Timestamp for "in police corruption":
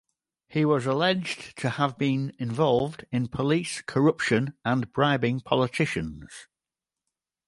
3.11-4.55